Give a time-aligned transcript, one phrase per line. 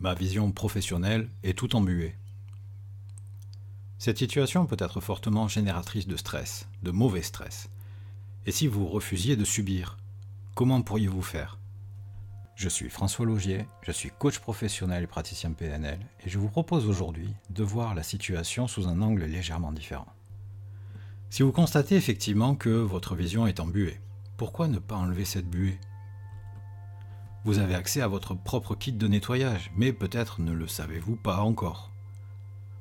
[0.00, 2.14] Ma vision professionnelle est tout embuée.
[3.98, 7.70] Cette situation peut être fortement génératrice de stress, de mauvais stress.
[8.46, 9.96] Et si vous refusiez de subir,
[10.54, 11.58] comment pourriez-vous faire?
[12.56, 16.86] Je suis François Logier, je suis coach professionnel et praticien PNL, et je vous propose
[16.86, 20.12] aujourd'hui de voir la situation sous un angle légèrement différent.
[21.30, 23.98] Si vous constatez effectivement que votre vision est embuée,
[24.36, 25.80] pourquoi ne pas enlever cette buée?
[27.44, 31.40] Vous avez accès à votre propre kit de nettoyage, mais peut-être ne le savez-vous pas
[31.42, 31.90] encore.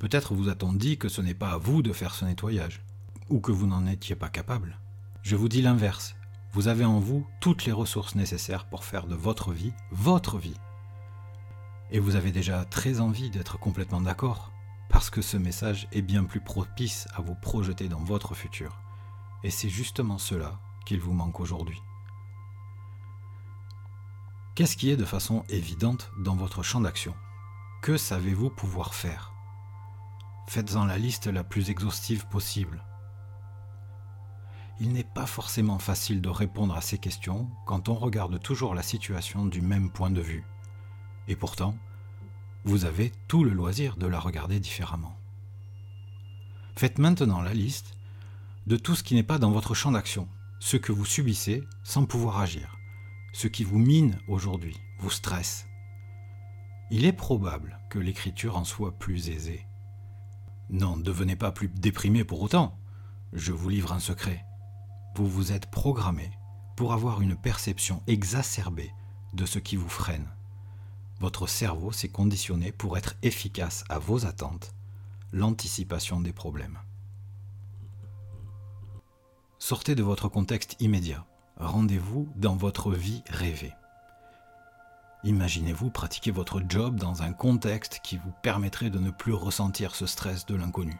[0.00, 2.82] Peut-être vous a-t-on dit que ce n'est pas à vous de faire ce nettoyage,
[3.28, 4.80] ou que vous n'en étiez pas capable.
[5.22, 6.16] Je vous dis l'inverse.
[6.52, 10.56] Vous avez en vous toutes les ressources nécessaires pour faire de votre vie votre vie.
[11.92, 14.50] Et vous avez déjà très envie d'être complètement d'accord,
[14.88, 18.80] parce que ce message est bien plus propice à vous projeter dans votre futur.
[19.44, 21.80] Et c'est justement cela qu'il vous manque aujourd'hui.
[24.58, 27.14] Qu'est-ce qui est de façon évidente dans votre champ d'action?
[27.80, 29.32] Que savez-vous pouvoir faire?
[30.48, 32.82] Faites-en la liste la plus exhaustive possible.
[34.80, 38.82] Il n'est pas forcément facile de répondre à ces questions quand on regarde toujours la
[38.82, 40.44] situation du même point de vue.
[41.28, 41.76] Et pourtant,
[42.64, 45.16] vous avez tout le loisir de la regarder différemment.
[46.74, 47.96] Faites maintenant la liste
[48.66, 50.26] de tout ce qui n'est pas dans votre champ d'action,
[50.58, 52.77] ce que vous subissez sans pouvoir agir,
[53.32, 55.66] ce qui vous mine aujourd'hui, vous stresse.
[56.90, 59.66] Il est probable que l'écriture en soit plus aisée.
[60.70, 62.78] Non, devenez pas plus déprimé pour autant.
[63.32, 64.44] Je vous livre un secret.
[65.14, 66.30] Vous vous êtes programmé
[66.76, 68.92] pour avoir une perception exacerbée
[69.34, 70.28] de ce qui vous freine.
[71.20, 74.74] Votre cerveau s'est conditionné pour être efficace à vos attentes,
[75.32, 76.78] l'anticipation des problèmes.
[79.58, 81.26] Sortez de votre contexte immédiat.
[81.60, 83.74] Rendez-vous dans votre vie rêvée.
[85.24, 90.06] Imaginez-vous pratiquer votre job dans un contexte qui vous permettrait de ne plus ressentir ce
[90.06, 90.96] stress de l'inconnu.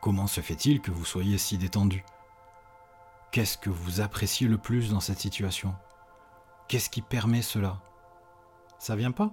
[0.00, 2.02] Comment se fait-il que vous soyez si détendu?
[3.30, 5.74] Qu'est-ce que vous appréciez le plus dans cette situation?
[6.66, 7.78] Qu'est-ce qui permet cela?
[8.78, 9.30] Ça vient pas?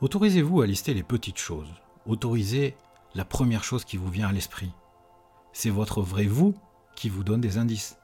[0.00, 1.74] Autorisez-vous à lister les petites choses.
[2.06, 2.78] Autorisez
[3.14, 4.72] la première chose qui vous vient à l'esprit.
[5.52, 6.54] C'est votre vrai vous
[6.96, 7.98] qui vous donne des indices.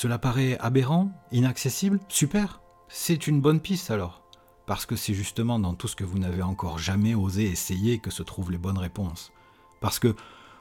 [0.00, 4.22] Cela paraît aberrant, inaccessible Super C'est une bonne piste alors.
[4.64, 8.12] Parce que c'est justement dans tout ce que vous n'avez encore jamais osé essayer que
[8.12, 9.32] se trouvent les bonnes réponses.
[9.80, 10.14] Parce que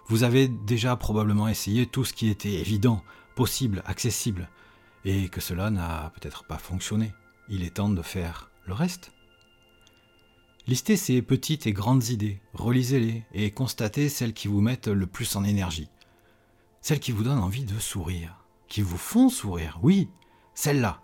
[0.07, 3.03] vous avez déjà probablement essayé tout ce qui était évident,
[3.35, 4.49] possible, accessible,
[5.05, 7.13] et que cela n'a peut-être pas fonctionné.
[7.47, 9.11] Il est temps de faire le reste.
[10.65, 15.35] Listez ces petites et grandes idées, relisez-les et constatez celles qui vous mettent le plus
[15.35, 15.89] en énergie,
[16.81, 19.79] celles qui vous donnent envie de sourire qui vous font sourire.
[19.81, 20.09] Oui,
[20.53, 21.01] celles-là.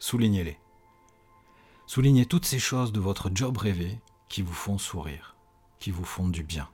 [0.00, 0.58] Soulignez-les.
[1.86, 5.36] Soulignez toutes ces choses de votre job rêvé qui vous font sourire,
[5.78, 6.68] qui vous font du bien.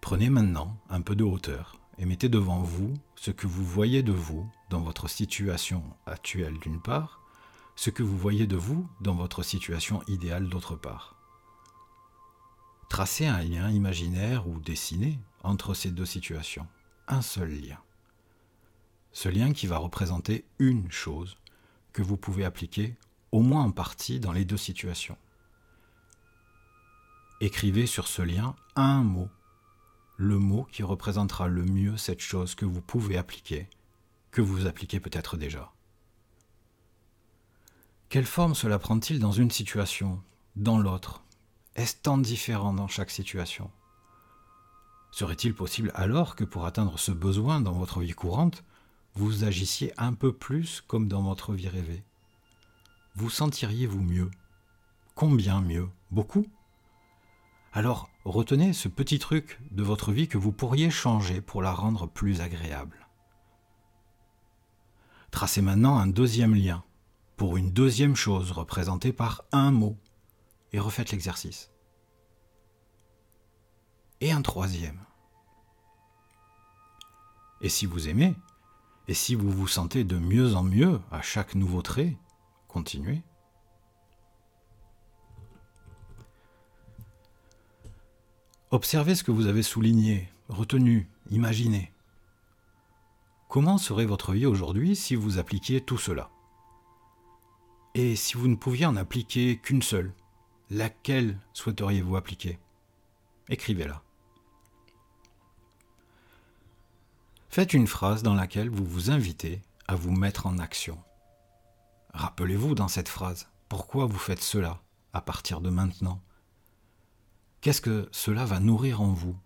[0.00, 4.12] Prenez maintenant un peu de hauteur et mettez devant vous ce que vous voyez de
[4.12, 7.20] vous dans votre situation actuelle d'une part,
[7.76, 11.16] ce que vous voyez de vous dans votre situation idéale d'autre part.
[12.88, 16.66] Tracez un lien imaginaire ou dessiné entre ces deux situations.
[17.06, 17.78] Un seul lien.
[19.12, 21.36] Ce lien qui va représenter une chose
[21.92, 22.96] que vous pouvez appliquer
[23.30, 25.18] au moins en partie dans les deux situations.
[27.40, 29.28] Écrivez sur ce lien un mot,
[30.16, 33.68] le mot qui représentera le mieux cette chose que vous pouvez appliquer,
[34.30, 35.72] que vous appliquez peut-être déjà.
[38.08, 40.22] Quelle forme cela prend-il dans une situation,
[40.54, 41.24] dans l'autre?
[41.74, 43.70] Est-ce tant différent dans chaque situation?
[45.14, 48.64] Serait-il possible alors que pour atteindre ce besoin dans votre vie courante,
[49.14, 52.02] vous agissiez un peu plus comme dans votre vie rêvée?
[53.14, 54.28] Vous sentiriez-vous mieux?
[55.14, 55.88] Combien mieux?
[56.10, 56.48] Beaucoup?
[57.72, 62.08] Alors retenez ce petit truc de votre vie que vous pourriez changer pour la rendre
[62.08, 63.06] plus agréable.
[65.30, 66.82] Tracez maintenant un deuxième lien
[67.36, 69.96] pour une deuxième chose représentée par un mot
[70.72, 71.70] et refaites l'exercice
[74.20, 75.00] et un troisième.
[77.60, 78.34] Et si vous aimez,
[79.08, 82.16] et si vous vous sentez de mieux en mieux à chaque nouveau trait,
[82.68, 83.22] continuez.
[88.70, 91.92] Observez ce que vous avez souligné, retenu, imaginé.
[93.48, 96.28] Comment serait votre vie aujourd'hui si vous appliquiez tout cela?
[97.94, 100.12] Et si vous ne pouviez en appliquer qu'une seule,
[100.70, 102.58] laquelle souhaiteriez-vous appliquer?
[103.48, 104.02] Écrivez-la.
[107.50, 110.98] Faites une phrase dans laquelle vous vous invitez à vous mettre en action.
[112.12, 114.80] Rappelez-vous dans cette phrase, pourquoi vous faites cela
[115.12, 116.20] à partir de maintenant?
[117.60, 119.36] Qu'est-ce que cela va nourrir en vous?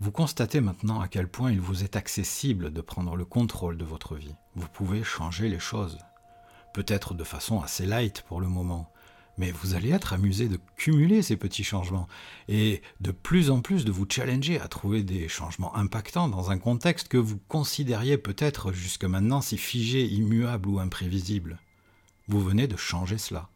[0.00, 3.84] Vous constatez maintenant à quel point il vous est accessible de prendre le contrôle de
[3.84, 4.34] votre vie.
[4.54, 5.98] Vous pouvez changer les choses.
[6.76, 8.92] Peut-être de façon assez light pour le moment,
[9.38, 12.06] mais vous allez être amusé de cumuler ces petits changements
[12.48, 16.58] et de plus en plus de vous challenger à trouver des changements impactants dans un
[16.58, 21.60] contexte que vous considériez peut-être jusque maintenant si figé, immuable ou imprévisible.
[22.28, 23.48] Vous venez de changer cela.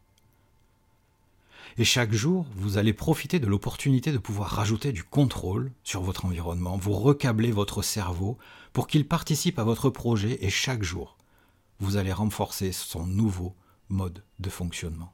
[1.77, 6.25] Et chaque jour, vous allez profiter de l'opportunité de pouvoir rajouter du contrôle sur votre
[6.25, 8.39] environnement, vous recabler votre cerveau
[8.73, 11.17] pour qu'il participe à votre projet et chaque jour,
[11.81, 13.55] vous allez renforcer son nouveau
[13.89, 15.13] mode de fonctionnement.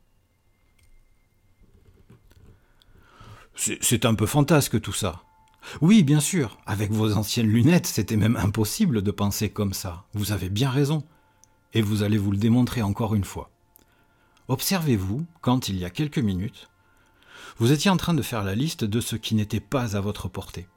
[3.56, 5.24] C'est un peu fantasque tout ça.
[5.82, 10.06] Oui, bien sûr, avec vos anciennes lunettes, c'était même impossible de penser comme ça.
[10.14, 11.04] Vous avez bien raison.
[11.74, 13.50] Et vous allez vous le démontrer encore une fois.
[14.48, 16.70] Observez-vous quand, il y a quelques minutes,
[17.58, 20.28] vous étiez en train de faire la liste de ce qui n'était pas à votre
[20.30, 20.68] portée.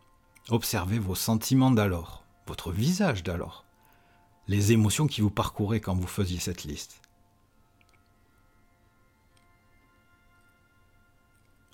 [0.48, 3.64] Observez vos sentiments d'alors, votre visage d'alors,
[4.50, 7.00] les émotions qui vous parcouraient quand vous faisiez cette liste.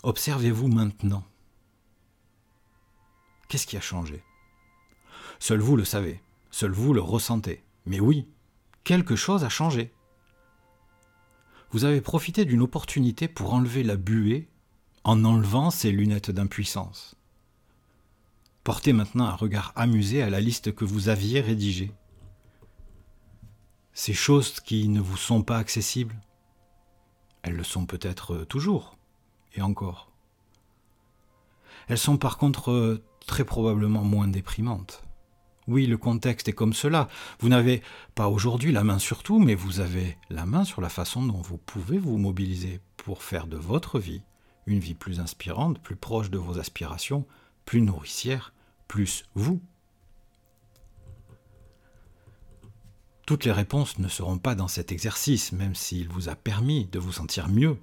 [0.02, 1.24] Observez-vous maintenant.
[3.48, 4.22] Qu'est-ce qui a changé?
[5.38, 6.20] Seul vous le savez,
[6.50, 7.64] seul vous le ressentez.
[7.86, 8.28] Mais oui,
[8.84, 9.90] quelque chose a changé.
[11.70, 14.50] Vous avez profité d'une opportunité pour enlever la buée
[15.02, 17.16] en enlevant ces lunettes d'impuissance.
[18.64, 21.94] Portez maintenant un regard amusé à la liste que vous aviez rédigée.
[23.98, 26.20] Ces choses qui ne vous sont pas accessibles,
[27.40, 28.98] elles le sont peut-être toujours
[29.54, 30.12] et encore.
[31.88, 35.02] Elles sont par contre très probablement moins déprimantes.
[35.66, 37.08] Oui, le contexte est comme cela.
[37.40, 37.82] Vous n'avez
[38.14, 41.40] pas aujourd'hui la main sur tout, mais vous avez la main sur la façon dont
[41.40, 44.20] vous pouvez vous mobiliser pour faire de votre vie
[44.66, 47.24] une vie plus inspirante, plus proche de vos aspirations,
[47.64, 48.52] plus nourricière,
[48.88, 49.62] plus vous.
[53.26, 57.00] Toutes les réponses ne seront pas dans cet exercice, même s'il vous a permis de
[57.00, 57.76] vous sentir mieux,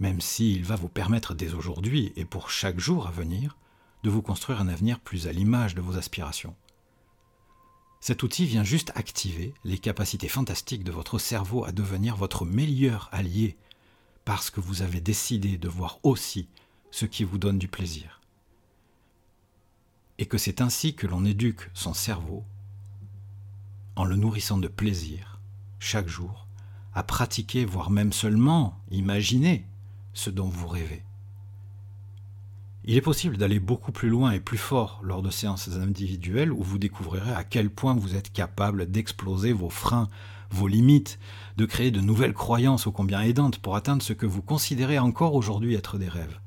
[0.00, 3.56] même s'il va vous permettre dès aujourd'hui et pour chaque jour à venir
[4.02, 6.54] de vous construire un avenir plus à l'image de vos aspirations.
[8.00, 13.08] Cet outil vient juste activer les capacités fantastiques de votre cerveau à devenir votre meilleur
[13.12, 13.56] allié,
[14.26, 16.48] parce que vous avez décidé de voir aussi
[16.90, 18.20] ce qui vous donne du plaisir.
[20.18, 22.44] Et que c'est ainsi que l'on éduque son cerveau,
[23.96, 25.40] en le nourrissant de plaisir,
[25.78, 26.46] chaque jour,
[26.94, 29.66] à pratiquer, voire même seulement imaginer
[30.14, 31.02] ce dont vous rêvez.
[32.84, 36.62] Il est possible d'aller beaucoup plus loin et plus fort lors de séances individuelles où
[36.62, 40.08] vous découvrirez à quel point vous êtes capable d'exploser vos freins,
[40.50, 41.20] vos limites,
[41.56, 45.34] de créer de nouvelles croyances ô combien aidantes pour atteindre ce que vous considérez encore
[45.34, 46.40] aujourd'hui être des rêves.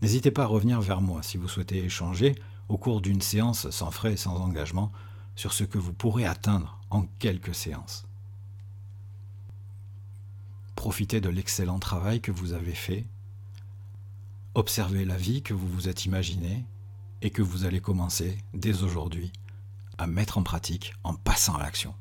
[0.00, 2.34] N'hésitez pas à revenir vers moi si vous souhaitez échanger
[2.68, 4.90] au cours d'une séance sans frais et sans engagement
[5.36, 8.04] sur ce que vous pourrez atteindre en quelques séances.
[10.74, 13.06] Profitez de l'excellent travail que vous avez fait
[14.56, 16.64] Observez la vie que vous vous êtes imaginée
[17.20, 19.30] et que vous allez commencer dès aujourd'hui
[19.98, 21.94] à mettre en pratique en passant à l'action.